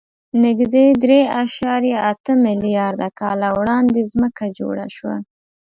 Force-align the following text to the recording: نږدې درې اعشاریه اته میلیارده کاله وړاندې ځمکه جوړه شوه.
نږدې 0.43 0.85
درې 1.03 1.19
اعشاریه 1.41 1.97
اته 2.11 2.31
میلیارده 2.45 3.09
کاله 3.19 3.49
وړاندې 3.59 3.99
ځمکه 4.11 4.45
جوړه 4.59 4.85
شوه. 4.95 5.15